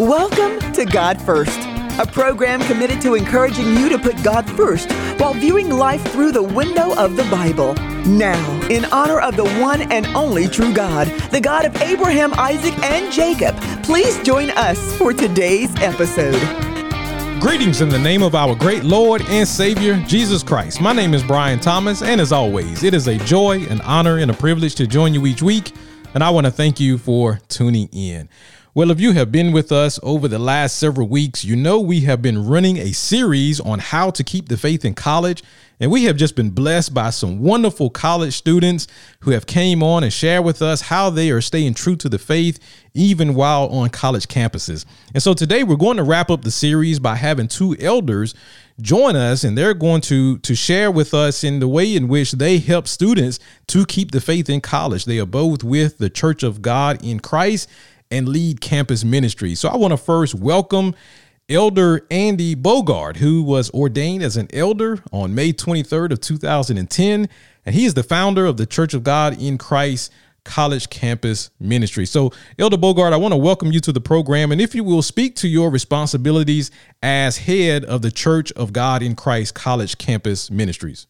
[0.00, 1.58] Welcome to God First,
[1.98, 6.42] a program committed to encouraging you to put God first while viewing life through the
[6.42, 7.74] window of the Bible.
[8.06, 12.72] Now, in honor of the one and only true God, the God of Abraham, Isaac,
[12.82, 16.40] and Jacob, please join us for today's episode.
[17.38, 20.80] Greetings in the name of our great Lord and Savior, Jesus Christ.
[20.80, 24.30] My name is Brian Thomas, and as always, it is a joy, an honor, and
[24.30, 25.74] a privilege to join you each week.
[26.14, 28.30] And I want to thank you for tuning in.
[28.72, 32.02] Well, if you have been with us over the last several weeks, you know we
[32.02, 35.42] have been running a series on how to keep the faith in college.
[35.80, 38.86] And we have just been blessed by some wonderful college students
[39.20, 42.18] who have came on and shared with us how they are staying true to the
[42.18, 42.60] faith
[42.94, 44.84] even while on college campuses.
[45.14, 48.36] And so today we're going to wrap up the series by having two elders
[48.80, 52.32] join us and they're going to to share with us in the way in which
[52.32, 55.04] they help students to keep the faith in college.
[55.04, 57.68] They are both with the Church of God in Christ
[58.10, 59.54] and lead campus ministry.
[59.54, 60.94] So I want to first welcome
[61.48, 67.28] Elder Andy Bogard, who was ordained as an elder on May 23rd of 2010,
[67.66, 70.12] and he is the founder of the Church of God in Christ
[70.44, 72.06] College Campus Ministry.
[72.06, 75.02] So, Elder Bogard, I want to welcome you to the program, and if you will
[75.02, 76.70] speak to your responsibilities
[77.02, 81.06] as head of the Church of God in Christ College Campus Ministries.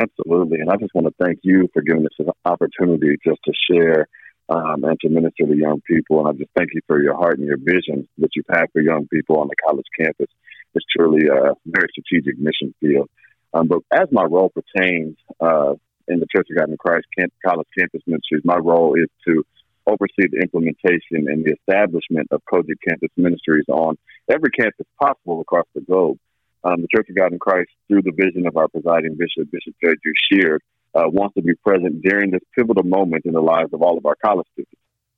[0.00, 3.52] Absolutely, and I just want to thank you for giving us an opportunity just to
[3.68, 4.08] share
[4.50, 6.18] um, and to minister to young people.
[6.18, 8.82] And I just thank you for your heart and your vision that you've had for
[8.82, 10.26] young people on the college campus.
[10.74, 13.08] It's truly a very strategic mission field.
[13.54, 15.74] Um, but as my role pertains uh,
[16.08, 19.44] in the Church of God in Christ camp, College Campus Ministries, my role is to
[19.86, 23.96] oversee the implementation and the establishment of COGIC Campus Ministries on
[24.30, 26.18] every campus possible across the globe.
[26.62, 29.74] Um, the Church of God in Christ, through the vision of our presiding bishop, Bishop
[29.82, 29.96] J.J.
[30.30, 30.62] Sheard,
[30.94, 34.06] uh, wants to be present during this pivotal moment in the lives of all of
[34.06, 34.74] our college students.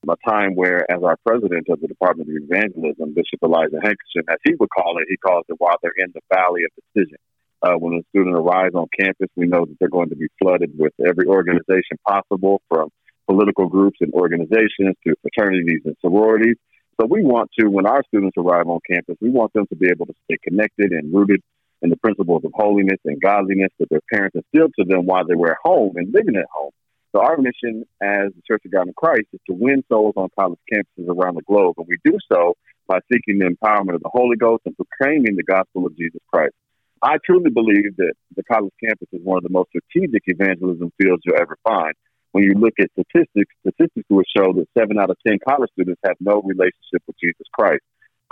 [0.08, 4.38] A time where, as our president of the Department of Evangelism, Bishop Elijah Hankerson, as
[4.44, 7.18] he would call it, he calls it while they're in the valley of decision.
[7.62, 10.77] Uh, when a student arrives on campus, we know that they're going to be flooded
[10.77, 12.88] with every organization possible, from
[13.30, 16.56] political groups and organizations to fraternities and sororities.
[17.00, 19.88] So we want to, when our students arrive on campus, we want them to be
[19.88, 21.40] able to stay connected and rooted
[21.82, 25.34] and the principles of holiness and godliness that their parents instilled to them while they
[25.34, 26.70] were at home and living at home.
[27.14, 30.28] So our mission as the Church of God in Christ is to win souls on
[30.38, 32.54] college campuses around the globe, and we do so
[32.86, 36.54] by seeking the empowerment of the Holy Ghost and proclaiming the gospel of Jesus Christ.
[37.02, 41.22] I truly believe that the college campus is one of the most strategic evangelism fields
[41.24, 41.92] you'll ever find.
[42.30, 46.00] When you look at statistics, statistics will show that seven out of ten college students
[46.06, 47.82] have no relationship with Jesus Christ.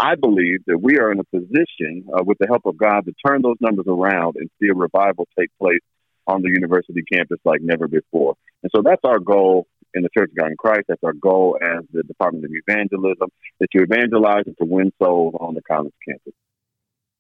[0.00, 3.12] I believe that we are in a position, uh, with the help of God, to
[3.24, 5.82] turn those numbers around and see a revival take place
[6.26, 8.34] on the university campus like never before.
[8.62, 10.84] And so that's our goal in the Church of God in Christ.
[10.88, 13.28] That's our goal as the Department of Evangelism,
[13.60, 16.32] is to evangelize and to win souls on the college campus.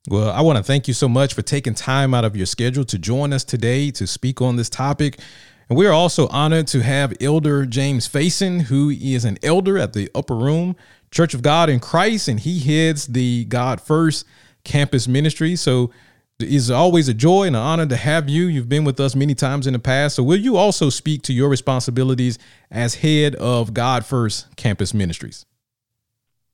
[0.08, 2.84] Well, I want to thank you so much for taking time out of your schedule
[2.86, 5.20] to join us today to speak on this topic.
[5.68, 9.92] And we are also honored to have Elder James Faison, who is an elder at
[9.92, 10.74] the Upper Room
[11.10, 14.26] Church of God in Christ, and he heads the God First
[14.64, 15.56] campus ministry.
[15.56, 15.90] So
[16.38, 18.46] it's always a joy and an honor to have you.
[18.46, 20.16] You've been with us many times in the past.
[20.16, 22.38] So will you also speak to your responsibilities
[22.70, 25.44] as head of God First campus ministries?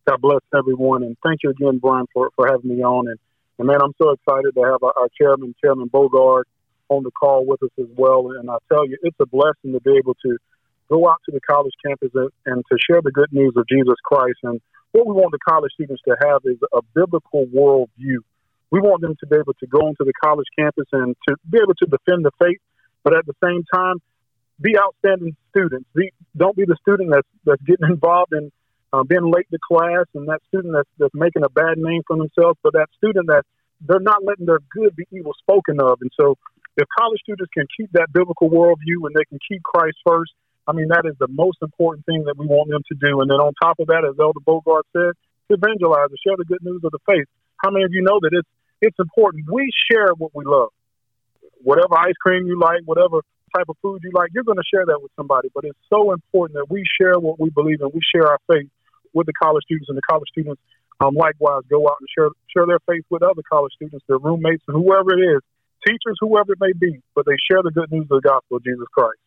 [0.08, 3.08] God bless everyone, and thank you again, Brian, for, for having me on.
[3.08, 3.18] And,
[3.58, 6.44] and man, I'm so excited to have our, our chairman, Chairman Bogard,
[6.88, 8.30] on the call with us as well.
[8.30, 10.38] And I tell you, it's a blessing to be able to
[10.88, 13.96] go out to the college campus and, and to share the good news of Jesus
[14.04, 14.38] Christ.
[14.42, 14.60] And
[14.92, 18.18] what we want the college students to have is a biblical worldview.
[18.70, 21.58] We want them to be able to go into the college campus and to be
[21.62, 22.58] able to defend the faith,
[23.04, 23.96] but at the same time,
[24.60, 25.86] be outstanding students.
[25.94, 28.50] Be, don't be the student that's, that's getting involved in
[28.92, 32.16] uh, being late to class and that student that's, that's making a bad name for
[32.16, 33.44] themselves, but that student that
[33.82, 35.98] they're not letting their good be evil spoken of.
[36.00, 36.36] And so
[36.76, 40.32] if college students can keep that biblical worldview and they can keep Christ first,
[40.66, 43.20] I mean, that is the most important thing that we want them to do.
[43.22, 45.14] And then on top of that, as Elder Bogard said,
[45.48, 47.26] evangelize and share the good news of the faith.
[47.62, 48.48] How many of you know that it's
[48.82, 49.46] it's important?
[49.50, 50.74] We share what we love.
[51.62, 53.22] Whatever ice cream you like, whatever
[53.56, 55.48] type of food you like, you're going to share that with somebody.
[55.54, 57.88] But it's so important that we share what we believe in.
[57.94, 58.68] We share our faith
[59.14, 60.60] with the college students, and the college students
[61.00, 64.64] um, likewise go out and share share their faith with other college students, their roommates,
[64.68, 65.40] and whoever it is,
[65.86, 67.00] teachers, whoever it may be.
[67.14, 69.20] But they share the good news of the gospel of Jesus Christ.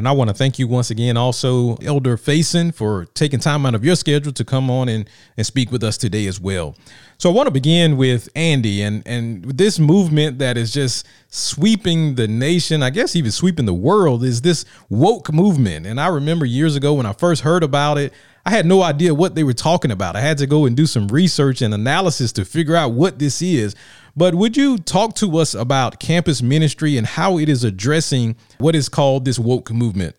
[0.00, 3.74] And I want to thank you once again, also, Elder Faison, for taking time out
[3.74, 5.06] of your schedule to come on and,
[5.36, 6.74] and speak with us today as well.
[7.18, 12.14] So I want to begin with Andy and, and this movement that is just sweeping
[12.14, 15.84] the nation, I guess even sweeping the world, is this woke movement.
[15.84, 18.14] And I remember years ago when I first heard about it,
[18.46, 20.16] I had no idea what they were talking about.
[20.16, 23.42] I had to go and do some research and analysis to figure out what this
[23.42, 23.76] is.
[24.16, 28.74] But would you talk to us about campus ministry and how it is addressing what
[28.74, 30.16] is called this woke movement?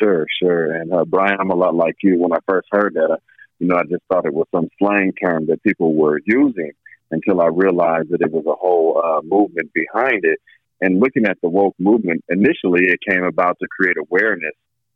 [0.00, 0.72] Sure, sure.
[0.72, 2.18] And uh, Brian, I'm a lot like you.
[2.18, 3.16] When I first heard that, uh,
[3.58, 6.72] you know, I just thought it was some slang term that people were using
[7.10, 10.40] until I realized that it was a whole uh, movement behind it.
[10.80, 14.52] And looking at the woke movement, initially it came about to create awareness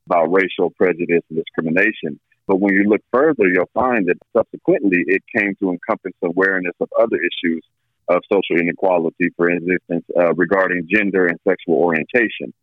[0.06, 2.18] about racial prejudice and discrimination.
[2.48, 6.88] But when you look further, you'll find that subsequently it came to encompass awareness of
[6.98, 7.62] other issues
[8.08, 12.54] of social inequality, for instance, uh, regarding gender and sexual orientation.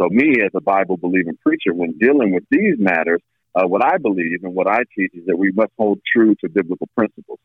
[0.00, 3.20] So, me as a Bible believing preacher, when dealing with these matters,
[3.54, 6.48] uh, what I believe and what I teach is that we must hold true to
[6.48, 7.38] biblical principles.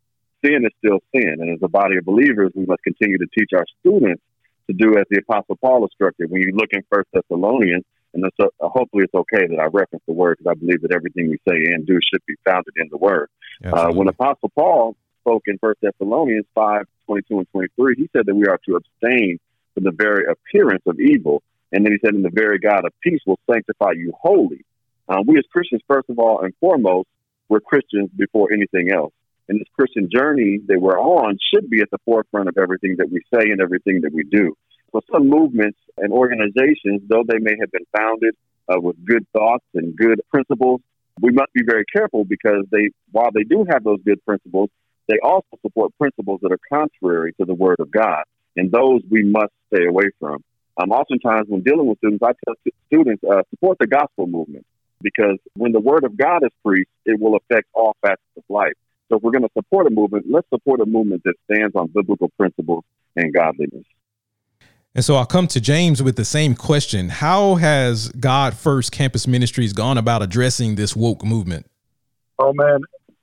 [0.44, 3.50] Sin is still sin, and as a body of believers, we must continue to teach
[3.54, 4.24] our students
[4.68, 6.32] to do as the Apostle Paul instructed.
[6.32, 7.84] When you look in First Thessalonians,
[8.14, 11.30] and uh, hopefully it's okay that I reference the word because I believe that everything
[11.30, 13.30] we say and do should be founded in the word.
[13.74, 18.36] Uh, when Apostle Paul spoke in First Thessalonians 5, 22 and 23, he said that
[18.36, 19.40] we are to abstain
[19.74, 21.44] from the very appearance of evil.
[21.72, 24.66] And then he said, and the very God of peace will sanctify you wholly.
[25.08, 27.08] Uh, we as Christians, first of all and foremost,
[27.48, 29.14] we're Christians before anything else.
[29.48, 33.12] And this Christian journey that we're on should be at the forefront of everything that
[33.12, 34.56] we say and everything that we do.
[34.92, 38.36] So some movements and organizations, though they may have been founded
[38.68, 40.82] uh, with good thoughts and good principles,
[41.22, 44.70] we must be very careful because they, while they do have those good principles,
[45.08, 48.24] they also support principles that are contrary to the Word of God,
[48.56, 50.44] and those we must stay away from.
[50.82, 52.56] Um, oftentimes, when dealing with students, I tell
[52.88, 54.66] students uh, support the gospel movement
[55.02, 58.74] because when the Word of God is preached, it will affect all facets of life.
[59.10, 61.88] So, if we're going to support a movement, let's support a movement that stands on
[61.88, 63.86] biblical principles and godliness.
[65.00, 67.08] And so I'll come to James with the same question.
[67.08, 71.68] How has God First Campus Ministries gone about addressing this woke movement?
[72.38, 72.82] Oh, man.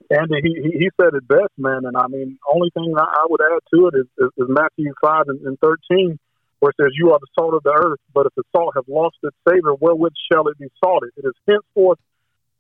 [0.09, 1.85] Andy, he, he said it best, man.
[1.85, 5.25] And I mean, only thing I would add to it is, is, is Matthew 5
[5.29, 6.19] and, and 13,
[6.61, 8.89] where it says, You are the salt of the earth, but if the salt have
[8.89, 11.11] lost its savor, wherewith shall it be salted?
[11.19, 11.99] It is henceforth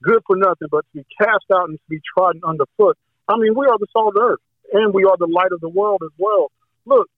[0.02, 2.98] good for nothing but to be cast out and to be trodden underfoot.
[3.28, 4.40] I mean, we are the salt of the earth,
[4.74, 6.52] and we are the light of the world as well.
[6.84, 7.08] Look,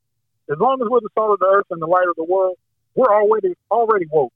[0.50, 2.56] as long as we're the salt of the earth and the light of the world,
[2.94, 4.32] we're already already woke.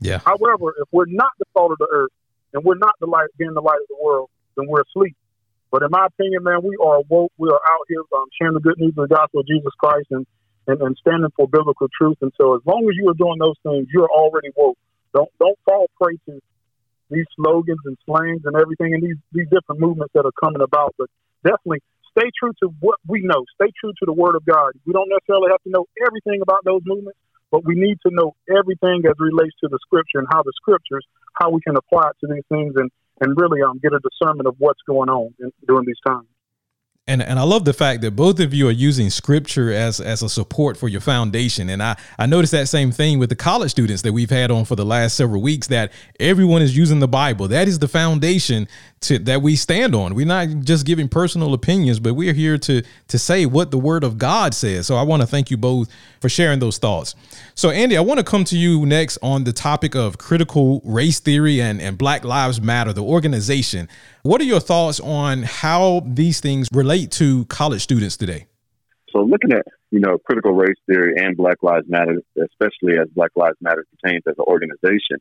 [0.00, 0.18] Yeah.
[0.18, 2.10] However, if we're not the salt of the earth
[2.52, 5.16] and we're not the light, being the light of the world, then we're asleep.
[5.70, 7.32] But in my opinion, man, we are woke.
[7.38, 10.08] We are out here um, sharing the good news of the gospel of Jesus Christ
[10.10, 10.26] and,
[10.66, 12.18] and, and standing for biblical truth.
[12.20, 14.76] And so, as long as you are doing those things, you're already woke.
[15.14, 16.40] Don't don't fall prey to
[17.10, 20.94] these slogans and slangs and everything and these these different movements that are coming about.
[20.98, 21.08] But
[21.44, 21.80] definitely
[22.16, 23.44] stay true to what we know.
[23.56, 24.72] Stay true to the Word of God.
[24.86, 27.18] We don't necessarily have to know everything about those movements,
[27.50, 31.04] but we need to know everything as relates to the Scripture and how the Scriptures,
[31.34, 34.48] how we can apply it to these things, and and really um, get a discernment
[34.48, 36.26] of what's going on in, during these times
[37.06, 40.22] and and I love the fact that both of you are using scripture as as
[40.22, 41.68] a support for your foundation.
[41.68, 44.64] And I I noticed that same thing with the college students that we've had on
[44.64, 45.66] for the last several weeks.
[45.66, 47.48] That everyone is using the Bible.
[47.48, 48.68] That is the foundation
[49.02, 50.14] to that we stand on.
[50.14, 54.04] We're not just giving personal opinions, but we're here to to say what the Word
[54.04, 54.86] of God says.
[54.86, 55.88] So I want to thank you both
[56.20, 57.14] for sharing those thoughts.
[57.54, 61.20] So Andy, I want to come to you next on the topic of critical race
[61.20, 63.88] theory and and Black Lives Matter, the organization.
[64.22, 68.46] What are your thoughts on how these things relate to college students today?
[69.12, 73.30] So, looking at you know critical race theory and Black Lives Matter, especially as Black
[73.36, 75.18] Lives Matter pertains as an organization,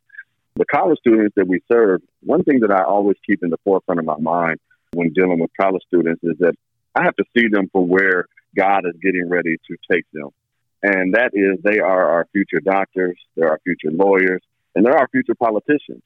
[0.55, 3.99] the college students that we serve, one thing that I always keep in the forefront
[3.99, 4.59] of my mind
[4.93, 6.53] when dealing with college students is that
[6.95, 10.29] I have to see them for where God is getting ready to take them.
[10.83, 14.41] And that is, they are our future doctors, they're our future lawyers,
[14.75, 16.01] and they're our future politicians.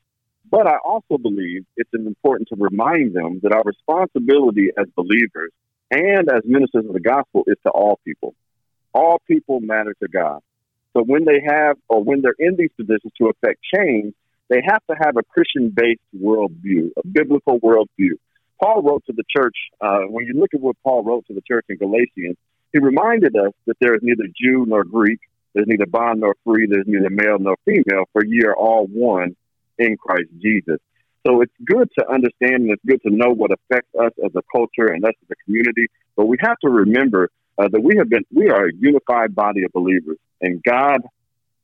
[0.51, 5.51] But I also believe it's important to remind them that our responsibility as believers
[5.89, 8.35] and as ministers of the gospel is to all people.
[8.93, 10.41] All people matter to God.
[10.93, 14.13] So when they have or when they're in these positions to affect change,
[14.49, 18.13] they have to have a Christian based worldview, a biblical worldview.
[18.61, 21.41] Paul wrote to the church, uh, when you look at what Paul wrote to the
[21.41, 22.37] church in Galatians,
[22.71, 25.19] he reminded us that there is neither Jew nor Greek,
[25.53, 29.35] there's neither bond nor free, there's neither male nor female, for ye are all one
[29.77, 30.77] in Christ Jesus.
[31.25, 34.41] So it's good to understand and it's good to know what affects us as a
[34.53, 35.87] culture and us as a community.
[36.15, 39.63] But we have to remember uh, that we have been, we are a unified body
[39.63, 41.01] of believers and God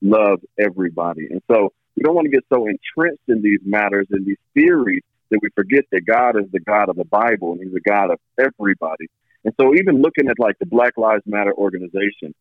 [0.01, 1.27] loves everybody.
[1.29, 5.03] And so We don't want to get so entrenched in these matters and these theories
[5.29, 8.09] that we forget that God is the God of the Bible and He's the God
[8.09, 9.05] of everybody.
[9.45, 12.33] And so, even looking at like the Black Lives Matter organization,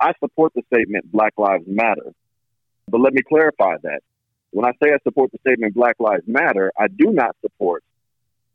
[0.00, 2.14] I support the statement Black Lives Matter.
[2.88, 4.00] But let me clarify that.
[4.52, 7.84] When I say I support the statement Black Lives Matter, I do not support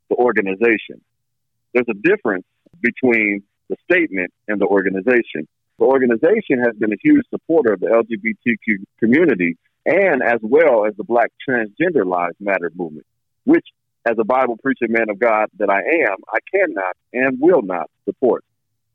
[0.10, 1.00] the organization.
[1.76, 2.46] There's a difference
[2.82, 5.48] between the statement and the organization.
[5.78, 9.56] The organization has been a huge supporter of the LGBTQ community
[9.90, 13.08] and as well as the Black Transgender Lives Matter movement,
[13.46, 13.66] which,
[14.06, 17.90] as a Bible preaching man of God that I am, I cannot and will not
[18.06, 18.46] support.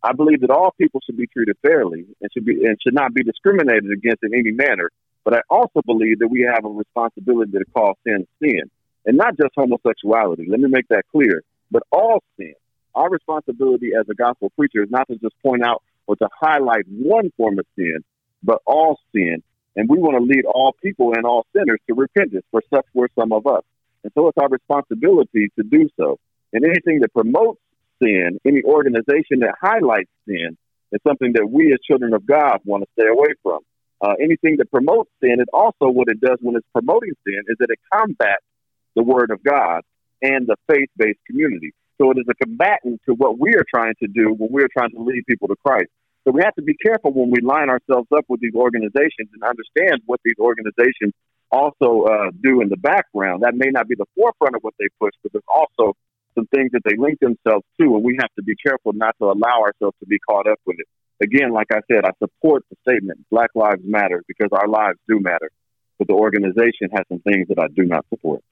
[0.04, 3.12] I believe that all people should be treated fairly and should be and should not
[3.12, 4.90] be discriminated against in any manner.
[5.24, 8.70] But I also believe that we have a responsibility to call sin sin,
[9.04, 10.46] and not just homosexuality.
[10.48, 11.42] Let me make that clear.
[11.70, 12.54] But all sin.
[12.94, 16.84] Our responsibility as a gospel preacher is not to just point out or to highlight
[16.86, 18.04] one form of sin,
[18.44, 19.42] but all sin.
[19.76, 23.08] And we want to lead all people and all sinners to repentance, for such were
[23.18, 23.62] some of us.
[24.04, 26.18] And so it's our responsibility to do so.
[26.52, 27.60] And anything that promotes
[28.02, 30.56] sin, any organization that highlights sin,
[30.92, 33.60] is something that we as children of God want to stay away from.
[34.00, 37.56] Uh, anything that promotes sin, it also what it does when it's promoting sin, is
[37.58, 38.44] that it combats
[38.94, 39.82] the Word of God
[40.22, 41.72] and the faith based community.
[41.98, 44.68] So it is a combatant to what we are trying to do when we are
[44.76, 45.90] trying to lead people to Christ.
[46.24, 49.44] So we have to be careful when we line ourselves up with these organizations and
[49.44, 51.12] understand what these organizations
[51.52, 53.42] also uh, do in the background.
[53.42, 55.94] That may not be the forefront of what they push, but there's also
[56.34, 59.26] some things that they link themselves to, and we have to be careful not to
[59.26, 60.88] allow ourselves to be caught up with it.
[61.22, 65.20] Again, like I said, I support the statement Black Lives Matter because our lives do
[65.20, 65.50] matter,
[65.98, 68.42] but the organization has some things that I do not support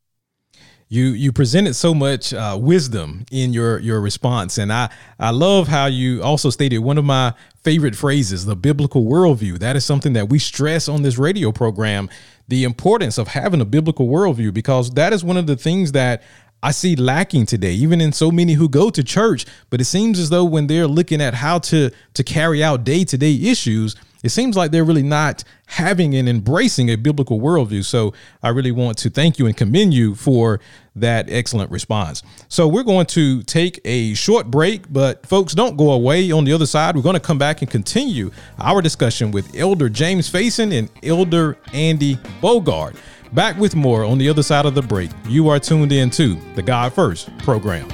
[0.92, 5.66] you you presented so much uh, wisdom in your your response, and I I love
[5.66, 7.32] how you also stated one of my
[7.64, 9.59] favorite phrases, the biblical worldview.
[9.59, 12.11] That is something that we stress on this radio program,
[12.49, 16.23] the importance of having a biblical worldview, because that is one of the things that
[16.62, 19.47] I see lacking today, even in so many who go to church.
[19.71, 23.04] But it seems as though when they're looking at how to to carry out day
[23.04, 27.85] to day issues, it seems like they're really not having and embracing a biblical worldview.
[27.85, 28.12] So
[28.43, 30.61] I really want to thank you and commend you for
[30.95, 32.23] that excellent response.
[32.49, 36.31] So we're going to take a short break, but folks, don't go away.
[36.31, 39.88] On the other side, we're going to come back and continue our discussion with Elder
[39.88, 42.97] James Faison and Elder Andy Bogard.
[43.33, 45.11] Back with more on the other side of the break.
[45.26, 47.88] You are tuned in to the God First program.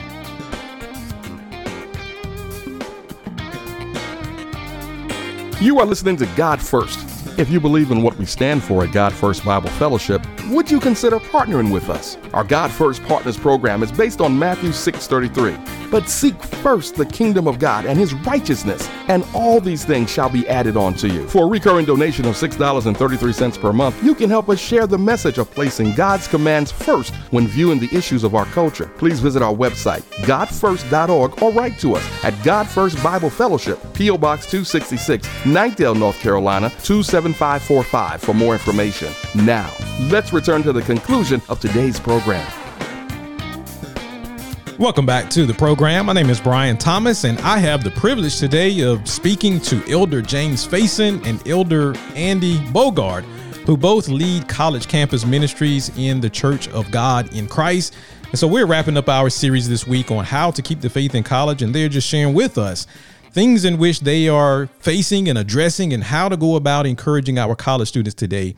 [5.60, 7.00] You are listening to God First.
[7.36, 10.78] If you believe in what we stand for at God First Bible Fellowship, would you
[10.78, 12.16] consider partnering with us?
[12.32, 15.56] Our God First Partners program is based on Matthew 6:33.
[15.90, 20.28] But seek first the kingdom of God and his righteousness, and all these things shall
[20.28, 21.26] be added on to you.
[21.28, 25.38] For a recurring donation of $6.33 per month, you can help us share the message
[25.38, 28.87] of placing God's commands first when viewing the issues of our culture.
[28.99, 34.18] Please visit our website, godfirst.org, or write to us at God First Bible Fellowship, P.O.
[34.18, 39.12] Box 266, Knightdale, North Carolina 27545 for more information.
[39.35, 39.73] Now,
[40.11, 42.47] let's return to the conclusion of today's program.
[44.78, 46.06] Welcome back to the program.
[46.06, 50.23] My name is Brian Thomas, and I have the privilege today of speaking to Elder
[50.23, 53.25] James Faison and Elder Andy Bogard,
[53.66, 57.97] who both lead college campus ministries in the Church of God in Christ.
[58.28, 61.16] And so we're wrapping up our series this week on how to keep the faith
[61.16, 62.87] in college, and they're just sharing with us
[63.32, 67.56] things in which they are facing and addressing and how to go about encouraging our
[67.56, 68.54] college students today.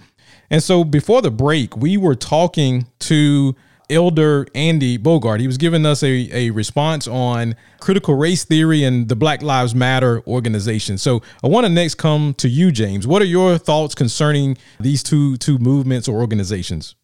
[0.51, 3.57] And so before the break, we were talking to
[3.91, 5.41] Elder Andy Bogard.
[5.41, 9.75] He was giving us a, a response on critical race theory and the Black Lives
[9.75, 10.97] Matter organization.
[10.97, 13.07] So I want to next come to you, James.
[13.07, 16.95] What are your thoughts concerning these two two movements or organizations?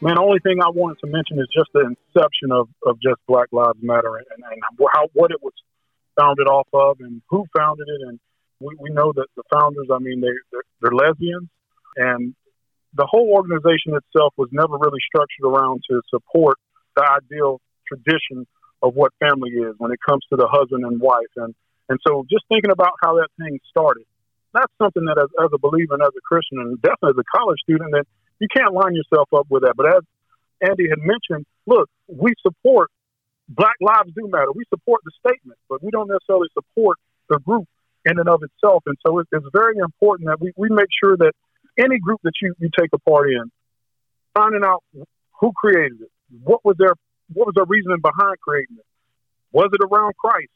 [0.00, 3.20] Man, the only thing I wanted to mention is just the inception of, of just
[3.26, 4.62] Black Lives Matter and, and
[4.94, 5.52] how what it was
[6.18, 8.08] founded off of and who founded it.
[8.08, 8.20] And
[8.60, 11.48] we, we know that the founders, I mean, they, they're, they're lesbians
[11.96, 12.34] and
[12.98, 16.58] the whole organization itself was never really structured around to support
[16.98, 18.44] the ideal tradition
[18.82, 21.30] of what family is when it comes to the husband and wife.
[21.36, 21.54] And,
[21.88, 24.04] and so just thinking about how that thing started,
[24.52, 27.28] that's something that as, as a believer and as a Christian and definitely as a
[27.38, 28.06] college student that
[28.42, 29.78] you can't line yourself up with that.
[29.78, 30.02] But as
[30.62, 32.90] Andy had mentioned, look, we support
[33.48, 34.50] Black Lives Do Matter.
[34.50, 36.98] We support the statement, but we don't necessarily support
[37.30, 37.66] the group
[38.04, 38.82] in and of itself.
[38.86, 41.32] And so it's very important that we, we make sure that
[41.78, 43.50] any group that you, you take a part in,
[44.34, 44.82] finding out
[45.40, 46.10] who created it,
[46.42, 46.94] what was their
[47.32, 48.86] what was their reasoning behind creating it?
[49.52, 50.52] Was it around Christ,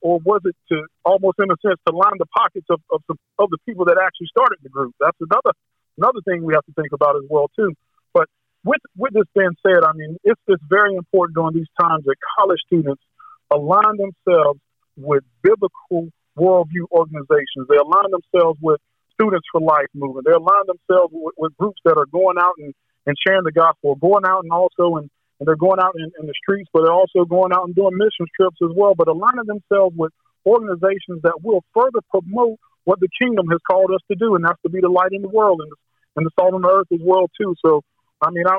[0.00, 3.02] or was it to almost in a sense to line the pockets of of,
[3.38, 4.94] of the people that actually started the group?
[5.00, 5.52] That's another
[5.96, 7.72] another thing we have to think about as well too.
[8.12, 8.28] But
[8.64, 12.16] with with this being said, I mean it's it's very important during these times that
[12.38, 13.02] college students
[13.50, 14.60] align themselves
[14.96, 17.68] with biblical worldview organizations.
[17.68, 18.80] They align themselves with
[19.14, 20.26] Students for Life movement.
[20.26, 22.74] They align themselves with, with groups that are going out and,
[23.06, 26.26] and sharing the gospel, going out and also and, and they're going out in, in
[26.26, 28.94] the streets, but they're also going out and doing mission trips as well.
[28.94, 30.12] But aligning themselves with
[30.46, 34.60] organizations that will further promote what the kingdom has called us to do, and that's
[34.62, 35.72] to be the light in the world and,
[36.16, 37.54] and the salt on the earth as well too.
[37.64, 37.82] So,
[38.20, 38.58] I mean, I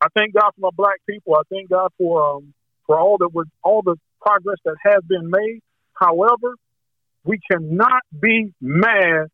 [0.00, 1.34] I thank God for my black people.
[1.34, 2.54] I thank God for um,
[2.86, 5.60] for all that was all the progress that has been made.
[5.92, 6.54] However,
[7.24, 9.26] we cannot be mad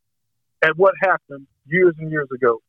[0.65, 2.61] at what happened years and years ago.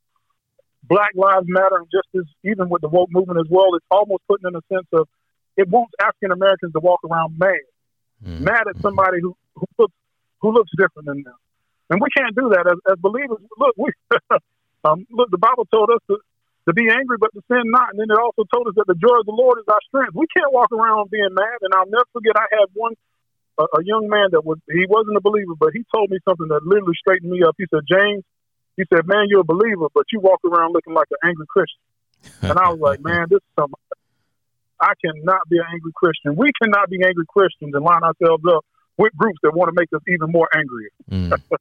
[0.84, 4.22] Black Lives Matter, and just as even with the woke movement as well, it's almost
[4.28, 5.08] putting in a sense of
[5.58, 7.66] it wants African Americans to walk around mad,
[8.24, 8.44] mm-hmm.
[8.44, 9.96] mad at somebody who, who looks
[10.42, 11.40] who looks different than them,
[11.90, 13.40] and we can't do that as, as believers.
[13.58, 13.90] Look, we
[14.86, 15.32] um, look.
[15.32, 16.20] The Bible told us to,
[16.68, 19.00] to be angry, but to sin not, and then it also told us that the
[19.00, 20.14] joy of the Lord is our strength.
[20.14, 21.58] We can't walk around being mad.
[21.62, 22.38] And I'll never forget.
[22.38, 22.94] I had one
[23.58, 26.48] a, a young man that was he wasn't a believer, but he told me something
[26.50, 27.56] that literally straightened me up.
[27.58, 28.24] He said, James,
[28.78, 31.82] he said, man, you're a believer, but you walk around looking like an angry Christian.
[32.42, 33.80] And I was like, man, this is something.
[34.82, 36.36] I cannot be an angry Christian.
[36.36, 38.66] We cannot be angry Christians and line ourselves up
[38.98, 40.90] with groups that want to make us even more angry.
[41.10, 41.42] Mm.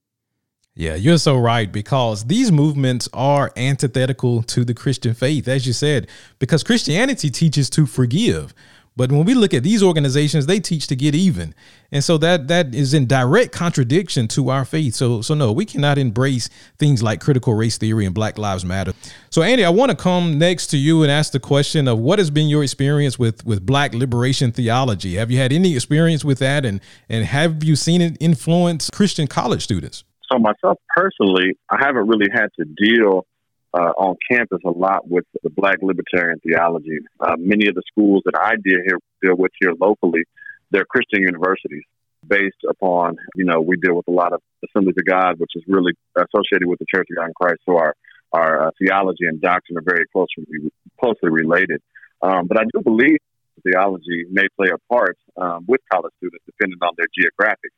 [0.76, 5.72] Yeah, you're so right because these movements are antithetical to the Christian faith, as you
[5.72, 6.08] said,
[6.40, 8.52] because Christianity teaches to forgive.
[8.96, 11.54] But when we look at these organizations, they teach to get even.
[11.90, 14.94] And so that that is in direct contradiction to our faith.
[14.94, 16.48] So so no, we cannot embrace
[16.78, 18.92] things like critical race theory and Black Lives Matter.
[19.30, 22.20] So Andy, I want to come next to you and ask the question of what
[22.20, 25.16] has been your experience with with black liberation theology?
[25.16, 29.26] Have you had any experience with that and and have you seen it influence Christian
[29.26, 30.04] college students?
[30.30, 33.26] So myself personally, I haven't really had to deal
[33.74, 36.98] uh, on campus a lot with the Black libertarian theology.
[37.20, 40.24] Uh, many of the schools that I deal here deal with here locally,
[40.70, 41.82] they're Christian universities
[42.26, 45.64] based upon you know we deal with a lot of Assemblies of God, which is
[45.66, 47.60] really associated with the Church of God in Christ.
[47.66, 47.94] So our
[48.32, 51.82] our uh, theology and doctrine are very closely closely related.
[52.22, 53.18] Um, but I do believe
[53.62, 57.74] theology may play a part um, with college students, depending on their geographics.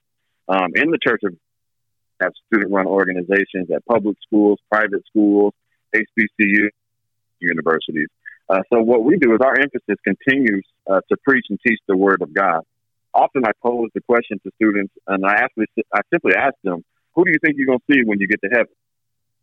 [0.48, 1.34] Um, in the Church of
[2.20, 5.52] have student-run organizations at public schools, private schools,
[5.94, 6.68] HBCU
[7.40, 8.08] universities.
[8.48, 11.96] Uh, so what we do is our emphasis continues uh, to preach and teach the
[11.96, 12.62] Word of God.
[13.12, 17.24] Often I pose the question to students, and I actually I simply ask them, "Who
[17.24, 18.74] do you think you're going to see when you get to heaven?"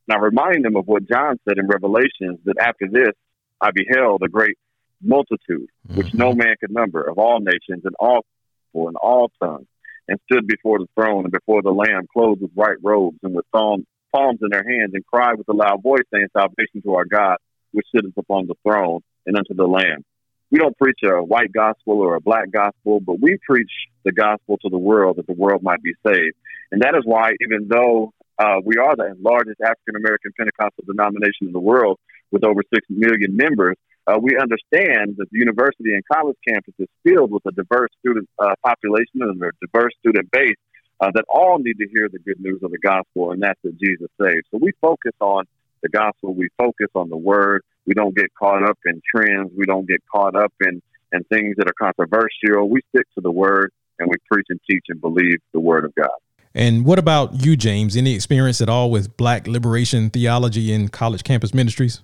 [0.07, 3.13] And I remind them of what John said in Revelation that after this
[3.59, 4.57] I beheld a great
[5.01, 5.95] multitude, mm-hmm.
[5.95, 8.25] which no man could number, of all nations and all
[8.71, 9.67] people and all tongues,
[10.07, 13.49] and stood before the throne and before the Lamb, clothed with white robes and with
[13.51, 17.05] palms palms in their hands and cried with a loud voice, saying, Salvation to our
[17.05, 17.37] God,
[17.71, 20.03] which sitteth upon the throne, and unto the Lamb.
[20.51, 23.71] We don't preach a white gospel or a black gospel, but we preach
[24.05, 26.35] the gospel to the world that the world might be saved.
[26.71, 31.47] And that is why, even though uh, we are the largest African American Pentecostal denomination
[31.47, 31.99] in the world
[32.31, 36.87] with over 6 million members, uh, we understand that the university and college campus is
[37.03, 40.57] filled with a diverse student uh, population and a diverse student base
[40.99, 43.77] uh, that all need to hear the good news of the gospel, and that's that
[43.79, 44.43] Jesus saves.
[44.51, 45.45] So we focus on
[45.81, 46.33] the gospel.
[46.33, 47.63] We focus on the word.
[47.85, 49.51] We don't get caught up in trends.
[49.55, 52.69] We don't get caught up in, in things that are controversial.
[52.69, 55.93] We stick to the word and we preach and teach and believe the word of
[55.95, 56.09] God.
[56.55, 57.97] And what about you, James?
[57.97, 62.01] Any experience at all with Black liberation theology in college campus ministries?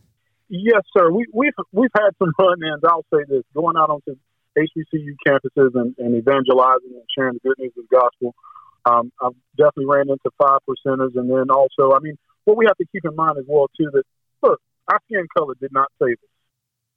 [0.50, 1.12] Yes, sir.
[1.12, 2.82] We, we've we've had some run-ins.
[2.84, 4.16] I'll say this: going out onto
[4.58, 8.34] HBCU campuses and, and evangelizing and sharing the good news of the gospel.
[8.86, 12.78] Um, I've definitely ran into five percenters, and then also, I mean, what we have
[12.78, 14.04] to keep in mind as well too that
[14.42, 16.34] look, our skin color did not save us.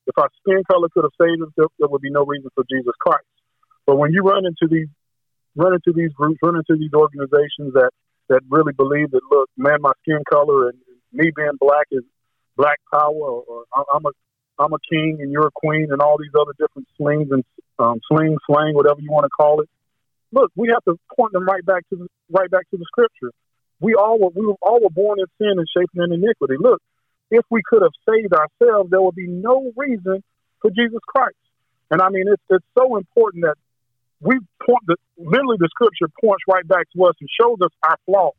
[0.06, 2.64] If our skin color could have saved us, there, there would be no reason for
[2.70, 3.26] Jesus Christ.
[3.86, 4.88] But when you run into these
[5.54, 7.90] run into these groups, run into these organizations that
[8.28, 10.78] that really believe that look, man, my skin color and
[11.12, 12.02] me being black is
[12.56, 14.10] black power, or, or I'm a
[14.58, 17.44] I'm a king and you're a queen, and all these other different slings and
[17.78, 19.68] um, sling, slang, whatever you want to call it
[20.32, 23.30] look, we have to point them right back to the, right back to the scripture.
[23.80, 26.54] We all were we all were born in sin and shaped in iniquity.
[26.58, 26.80] Look,
[27.30, 30.22] if we could have saved ourselves, there would be no reason
[30.60, 31.36] for Jesus Christ.
[31.90, 33.56] And I mean, it's it's so important that
[34.20, 37.96] we point the literally the scripture points right back to us and shows us our
[38.06, 38.38] flaws.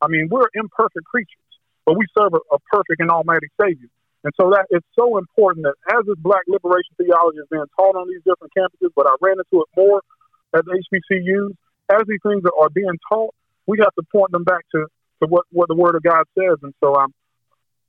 [0.00, 1.44] I mean, we're imperfect creatures,
[1.84, 3.88] but we serve a, a perfect and almighty Savior.
[4.24, 7.96] And so that it's so important that as this black liberation theology is being taught
[7.96, 10.00] on these different campuses, but I ran into it more
[10.54, 11.54] at the HBCUs,
[11.90, 13.34] as these things are being taught,
[13.66, 14.86] we have to point them back to,
[15.22, 16.58] to what, what the Word of God says.
[16.62, 17.12] And so I'm,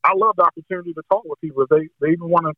[0.04, 2.54] I love the opportunity to talk with people they, they even want to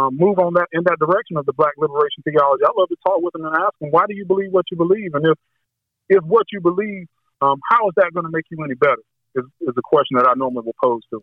[0.00, 2.64] um, move on that in that direction of the Black liberation theology.
[2.64, 4.76] I love to talk with them and ask them, why do you believe what you
[4.76, 5.14] believe?
[5.14, 5.38] And if
[6.08, 7.06] if what you believe,
[7.40, 9.02] um, how is that going to make you any better?
[9.34, 11.16] Is, is a question that I normally will pose to.
[11.16, 11.22] them.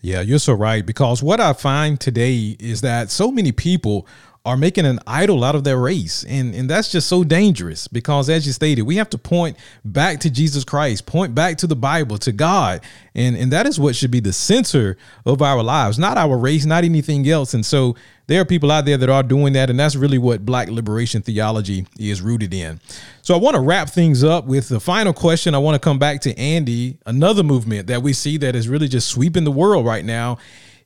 [0.00, 0.84] Yeah, you're so right.
[0.86, 4.06] Because what I find today is that so many people
[4.48, 6.24] are making an idol out of their race.
[6.26, 10.20] And, and that's just so dangerous because, as you stated, we have to point back
[10.20, 12.80] to Jesus Christ, point back to the Bible, to God.
[13.14, 16.64] And, and that is what should be the center of our lives, not our race,
[16.64, 17.52] not anything else.
[17.52, 17.94] And so
[18.26, 19.68] there are people out there that are doing that.
[19.68, 22.80] And that's really what Black liberation theology is rooted in.
[23.20, 25.54] So I want to wrap things up with the final question.
[25.54, 28.88] I want to come back to Andy, another movement that we see that is really
[28.88, 30.38] just sweeping the world right now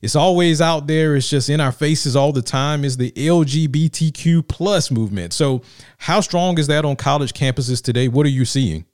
[0.03, 1.15] it's always out there.
[1.15, 2.83] It's just in our faces all the time.
[2.83, 5.31] Is the LGBTQ plus movement.
[5.31, 5.61] So,
[5.97, 8.09] how strong is that on college campuses today?
[8.09, 8.85] What are you seeing?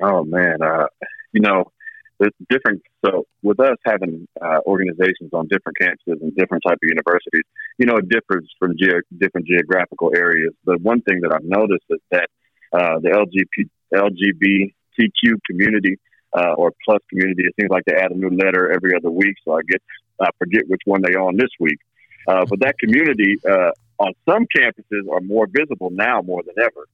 [0.00, 0.86] Oh man, uh,
[1.32, 1.72] you know,
[2.20, 2.82] there's different.
[3.04, 7.42] So, with us having uh, organizations on different campuses and different type of universities,
[7.78, 10.54] you know, it differs from ge- different geographical areas.
[10.64, 12.28] But one thing that I've noticed is that
[12.72, 15.98] uh, the LGBT, LGBTQ community
[16.36, 17.44] uh, or plus community.
[17.44, 19.82] It seems like they add a new letter every other week, so I get
[20.20, 21.78] I forget which one they are on this week.
[22.26, 26.86] Uh, but that community uh, on some campuses are more visible now more than ever.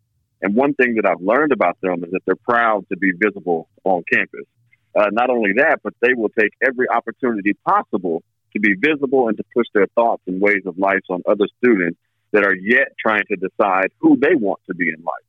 [0.43, 3.69] And one thing that I've learned about them is that they're proud to be visible
[3.85, 4.45] on campus.
[4.95, 9.37] Uh, not only that, but they will take every opportunity possible to be visible and
[9.37, 11.99] to push their thoughts and ways of life on other students
[12.33, 15.27] that are yet trying to decide who they want to be in life.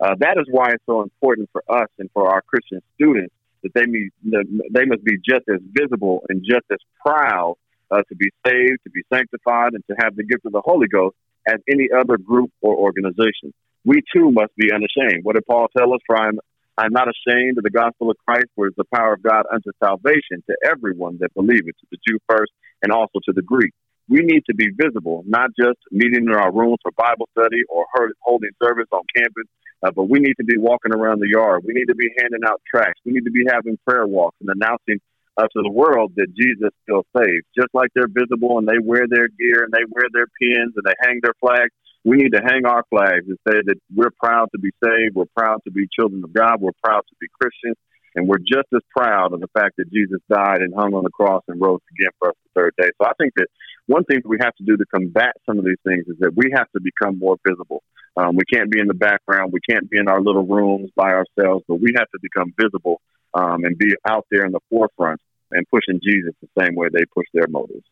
[0.00, 3.72] Uh, that is why it's so important for us and for our Christian students that
[3.74, 7.54] they be, they must be just as visible and just as proud
[7.90, 10.88] uh, to be saved, to be sanctified, and to have the gift of the Holy
[10.88, 11.16] Ghost
[11.46, 13.52] as any other group or organization.
[13.84, 15.24] We too must be unashamed.
[15.24, 16.00] What did Paul tell us?
[16.06, 16.38] For I'm,
[16.76, 19.70] I'm not ashamed of the gospel of Christ, for it's the power of God unto
[19.82, 23.72] salvation to everyone that believeth, to the Jew first and also to the Greek.
[24.08, 27.84] We need to be visible, not just meeting in our rooms for Bible study or
[28.22, 29.44] holding service on campus,
[29.82, 31.62] uh, but we need to be walking around the yard.
[31.66, 33.00] We need to be handing out tracts.
[33.04, 35.00] We need to be having prayer walks and announcing
[35.36, 37.46] uh, to the world that Jesus still saves.
[37.54, 40.84] Just like they're visible and they wear their gear and they wear their pins and
[40.84, 41.70] they hang their flags,
[42.04, 45.14] we need to hang our flags and say that we're proud to be saved.
[45.14, 46.60] We're proud to be children of God.
[46.60, 47.76] We're proud to be Christians.
[48.14, 51.10] And we're just as proud of the fact that Jesus died and hung on the
[51.10, 52.88] cross and rose again for us the third day.
[53.00, 53.48] So I think that
[53.86, 56.32] one thing that we have to do to combat some of these things is that
[56.36, 57.82] we have to become more visible.
[58.16, 59.52] Um, we can't be in the background.
[59.52, 63.00] We can't be in our little rooms by ourselves, but we have to become visible
[63.34, 65.20] um, and be out there in the forefront
[65.52, 67.84] and pushing Jesus the same way they push their motives.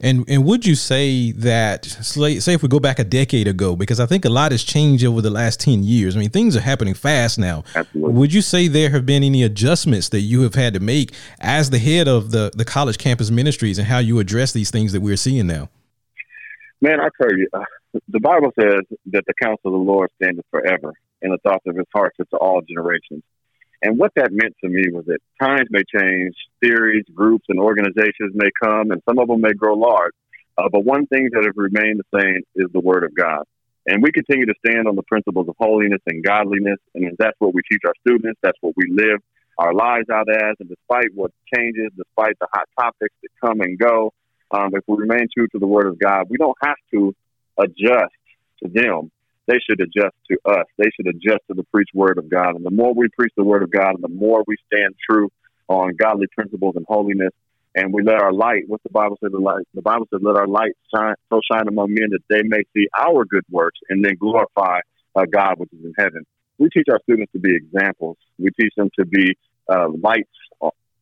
[0.00, 4.00] And and would you say that say if we go back a decade ago, because
[4.00, 6.16] I think a lot has changed over the last ten years.
[6.16, 7.64] I mean, things are happening fast now.
[7.74, 8.12] Absolutely.
[8.14, 11.70] Would you say there have been any adjustments that you have had to make as
[11.70, 15.00] the head of the the college campus ministries and how you address these things that
[15.00, 15.70] we're seeing now?
[16.80, 17.64] Man, I tell you, uh,
[18.08, 21.76] the Bible says that the counsel of the Lord standeth forever, and the thoughts of
[21.76, 23.22] his heart to all generations.
[23.84, 28.32] And what that meant to me was that times may change, theories, groups, and organizations
[28.32, 30.14] may come, and some of them may grow large.
[30.56, 33.44] Uh, but one thing that has remained the same is the Word of God.
[33.86, 37.52] And we continue to stand on the principles of holiness and godliness, and that's what
[37.52, 38.40] we teach our students.
[38.42, 39.20] That's what we live
[39.58, 40.56] our lives out as.
[40.60, 44.14] And despite what changes, despite the hot topics that come and go,
[44.50, 47.14] um, if we remain true to the Word of God, we don't have to
[47.58, 48.14] adjust
[48.62, 49.10] to them
[49.46, 50.66] they should adjust to us.
[50.78, 52.56] They should adjust to the preached word of God.
[52.56, 55.30] And the more we preach the word of God, and the more we stand true
[55.68, 57.32] on godly principles and holiness,
[57.74, 60.36] and we let our light, what the Bible says, the, light, the Bible says, let
[60.36, 64.04] our light shine, so shine among men that they may see our good works and
[64.04, 64.78] then glorify
[65.16, 66.24] uh, God which is in heaven.
[66.58, 68.16] We teach our students to be examples.
[68.38, 69.36] We teach them to be
[69.68, 70.30] uh, lights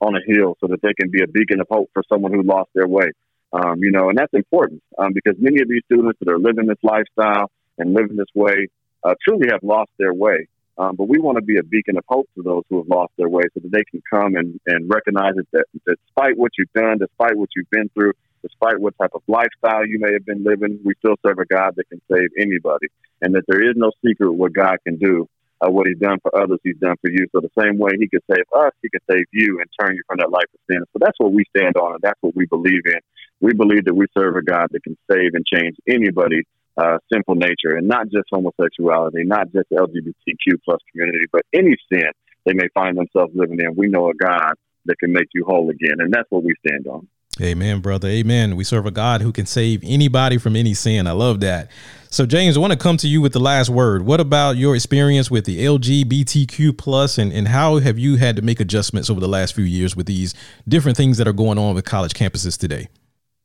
[0.02, 2.42] on a hill so that they can be a beacon of hope for someone who
[2.42, 3.12] lost their way.
[3.52, 6.66] Um, you know, and that's important um, because many of these students that are living
[6.66, 8.68] this lifestyle, and living this way
[9.04, 10.46] uh, truly have lost their way.
[10.78, 13.12] Um, but we want to be a beacon of hope to those who have lost
[13.18, 16.72] their way so that they can come and, and recognize that, that despite what you've
[16.72, 20.42] done, despite what you've been through, despite what type of lifestyle you may have been
[20.42, 22.88] living, we still serve a God that can save anybody.
[23.20, 25.28] And that there is no secret what God can do.
[25.60, 27.24] Uh, what he's done for others, he's done for you.
[27.30, 30.02] So the same way he could save us, he can save you and turn you
[30.08, 30.82] from that life of sin.
[30.92, 32.98] So that's what we stand on, and that's what we believe in.
[33.40, 36.42] We believe that we serve a God that can save and change anybody
[36.76, 42.10] uh, nature, and not just homosexuality, not just LGBTQ plus community, but any sin
[42.44, 43.74] they may find themselves living in.
[43.76, 44.54] We know a God
[44.86, 47.06] that can make you whole again, and that's what we stand on.
[47.40, 48.08] Amen, brother.
[48.08, 48.56] Amen.
[48.56, 51.06] We serve a God who can save anybody from any sin.
[51.06, 51.70] I love that.
[52.10, 54.04] So, James, I want to come to you with the last word.
[54.04, 58.42] What about your experience with the LGBTQ plus, and, and how have you had to
[58.42, 60.34] make adjustments over the last few years with these
[60.68, 62.88] different things that are going on with college campuses today?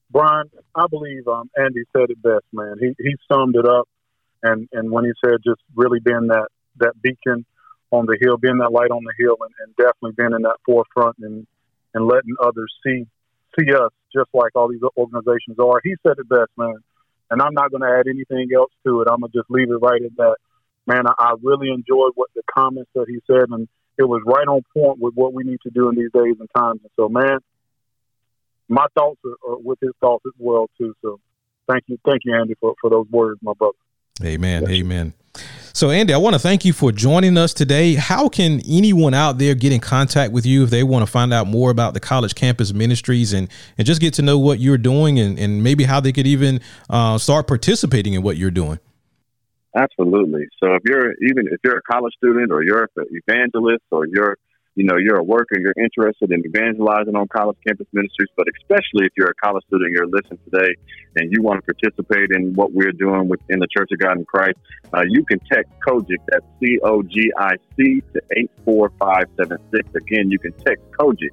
[0.10, 2.76] Brian, I believe um, Andy said it best, man.
[2.80, 3.88] He he summed it up,
[4.43, 7.46] and and when he said just really being that that beacon
[7.91, 10.58] on the hill, being that light on the hill, and, and definitely being in that
[10.65, 11.46] forefront and
[11.93, 13.06] and letting others see
[13.60, 15.82] see us just like all these organizations are.
[15.84, 16.76] He said it best, man.
[17.30, 19.08] And I'm not going to add anything else to it.
[19.12, 20.38] I'm gonna just leave it right at that.
[20.86, 23.67] Man, I, I really enjoyed what the comments that he said, and
[23.98, 26.48] it was right on point with what we need to do in these days and
[26.56, 26.80] times.
[26.84, 27.39] And so, man,
[28.70, 30.96] my thoughts are, are with his thoughts as well too.
[31.02, 31.20] So,
[31.70, 33.78] thank you, thank you, Andy, for for those words, my brother.
[34.24, 34.64] Amen.
[34.64, 34.72] Yes.
[34.72, 35.14] Amen.
[35.74, 37.94] So, Andy, I want to thank you for joining us today.
[37.94, 41.32] How can anyone out there get in contact with you if they want to find
[41.32, 44.80] out more about the college campus ministries and, and just get to know what you're
[44.80, 48.80] doing and, and maybe how they could even uh, start participating in what you're doing?
[49.76, 50.48] Absolutely.
[50.60, 54.36] So, if you're even if you're a college student or you're an evangelist or you're
[54.78, 59.06] you know, you're a worker, you're interested in evangelizing on college campus ministries, but especially
[59.06, 60.76] if you're a college student, you're listening today
[61.16, 64.26] and you want to participate in what we're doing within the Church of God in
[64.26, 64.58] Christ,
[64.94, 69.96] uh, you can text COGIC, that's C O G I C, to 84576.
[69.96, 71.32] Again, you can text COGIC,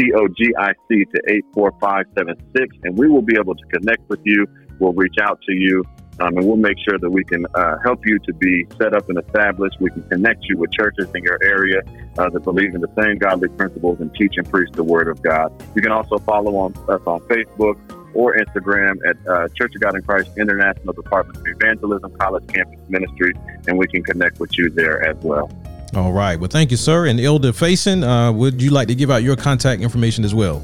[0.00, 4.20] C O G I C, to 84576, and we will be able to connect with
[4.24, 4.46] you.
[4.78, 5.84] We'll reach out to you
[6.20, 9.08] um, and we'll make sure that we can uh, help you to be set up
[9.08, 9.76] and established.
[9.80, 11.82] We can connect you with churches in your area
[12.18, 15.22] uh, that believe in the same godly principles and teach and preach the Word of
[15.22, 15.52] God.
[15.74, 17.78] You can also follow on, us on Facebook
[18.14, 22.80] or Instagram at uh, Church of God in Christ International Department of Evangelism College Campus
[22.88, 23.34] Ministry,
[23.68, 25.50] and we can connect with you there as well.
[25.94, 26.40] All right.
[26.40, 27.06] Well, thank you, sir.
[27.06, 30.62] And Elder Faison, uh, would you like to give out your contact information as well?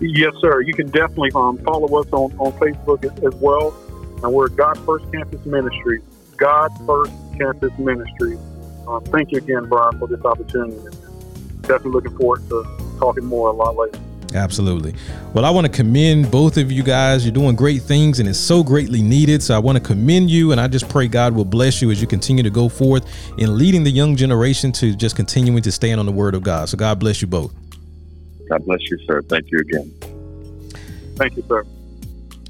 [0.00, 0.62] Yes, sir.
[0.62, 3.74] You can definitely um, follow us on, on Facebook as, as well
[4.24, 6.00] and we're God First Campus Ministry.
[6.38, 8.38] God First Campus Ministry.
[8.88, 10.78] Um, thank you again, Brian, for this opportunity.
[11.60, 12.64] Definitely looking forward to
[12.98, 13.98] talking more a lot later.
[14.34, 14.94] Absolutely.
[15.32, 17.24] Well, I want to commend both of you guys.
[17.24, 19.42] You're doing great things and it's so greatly needed.
[19.42, 22.00] So I want to commend you and I just pray God will bless you as
[22.00, 23.06] you continue to go forth
[23.38, 26.68] in leading the young generation to just continuing to stand on the word of God.
[26.68, 27.54] So God bless you both.
[28.48, 29.22] God bless you, sir.
[29.22, 29.92] Thank you again.
[31.16, 31.64] Thank you, sir.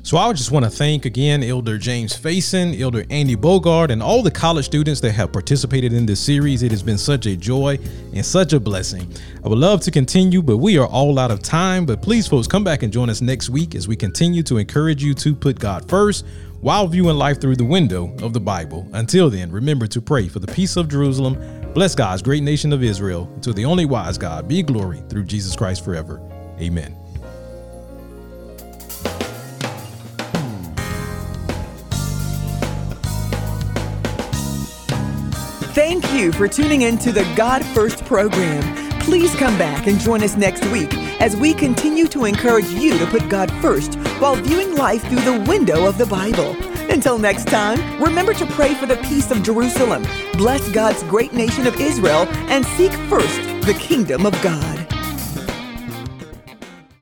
[0.05, 4.23] So I just want to thank again Elder James Faison, Elder Andy Bogard, and all
[4.23, 6.63] the college students that have participated in this series.
[6.63, 7.79] It has been such a joy
[8.13, 9.11] and such a blessing.
[9.43, 11.87] I would love to continue, but we are all out of time.
[11.87, 15.03] But please, folks, come back and join us next week as we continue to encourage
[15.03, 16.27] you to put God first
[16.61, 18.87] while viewing life through the window of the Bible.
[18.93, 21.39] Until then, remember to pray for the peace of Jerusalem.
[21.73, 23.35] Bless God's great nation of Israel.
[23.41, 26.21] To the only wise God be glory through Jesus Christ forever.
[26.61, 27.04] Amen.
[35.75, 38.63] Thank you for tuning in to the God First program.
[39.01, 43.07] Please come back and join us next week as we continue to encourage you to
[43.07, 46.55] put God first while viewing life through the window of the Bible.
[46.93, 51.67] Until next time, remember to pray for the peace of Jerusalem, bless God's great nation
[51.67, 54.84] of Israel, and seek first the kingdom of God.